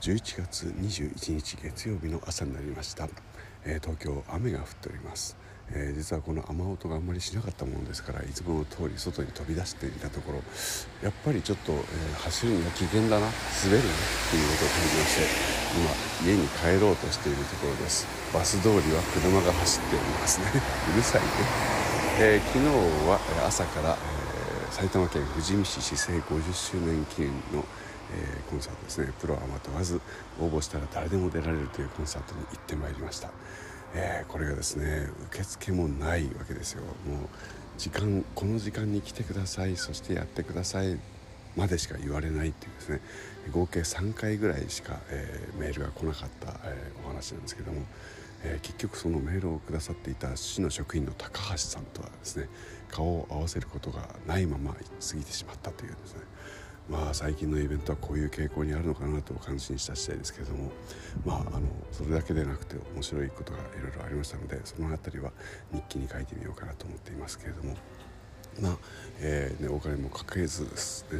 [0.00, 3.08] 11月21日月曜日の朝になりました、
[3.64, 5.36] えー、東京雨が降っております、
[5.72, 10.42] えー、実はこの雨音があんまりしなかったものですからいつもの通り外に飛び出していたところ
[11.02, 18.06] やっぱりちょっと、えー、走るには危険だな滑るなっていうことを感じまして今家に帰ろうとしているところです。
[18.34, 20.46] バス通りは車が走っておりますね。
[20.92, 21.28] うるさいね、
[22.18, 22.66] えー、昨日
[23.08, 24.39] は朝から、えー、
[24.70, 27.64] 埼玉県富士見市市政50周年記念の
[28.12, 29.12] えー、コンサートですね。
[29.20, 30.00] プロアマ問わず
[30.40, 33.30] 応募したら誰でも出られるというコンサートに行ってまいりました、
[33.94, 36.82] えー、これがですね受付もないわけですよ。
[36.82, 37.28] もう
[37.78, 39.76] 時間この時間に来てください。
[39.76, 40.98] そしてやってください。
[41.56, 43.00] までしか言われないっていうですね
[43.52, 47.82] 合計3回ぐらいしか、えー、メールが来なかった、えお話なんですけども、
[48.44, 52.48] え結局そのメールをくださっていた市の職員の高橋さんとはですね
[52.90, 54.78] 顔を合わせることがないまま過
[55.16, 56.20] ぎてしまったというですね
[56.90, 60.72] まあ、最近のイベントはこういう傾向にあるのかなと感心した次第ですけれども、
[61.24, 65.30] まあ、あのそれだけでなくて面白いことがいろいろありましたのでその辺りは
[65.72, 67.76] 日記に書いてみようかなと思っていますけれども。
[68.60, 68.76] まあ
[69.22, 70.68] えーね、お金もかけず、ね、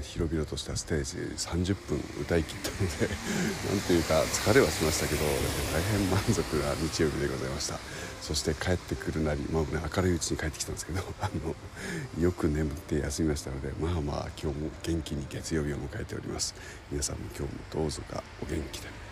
[0.03, 3.15] 広々としたステージ30分歌い切ったので
[3.69, 5.25] なんというか疲れはしましたけど
[5.73, 7.79] 大変満足な日曜日でございました
[8.23, 11.55] そして帰ってくるなり、まあね、明るいうちに帰ってきたんですけど あの
[12.23, 16.55] よく眠って休みましたのでまあまあ今日も元気に月曜日を迎えております
[16.91, 19.10] 皆さんも今日もどうぞがお元気で。